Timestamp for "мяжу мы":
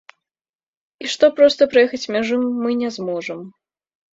2.17-2.71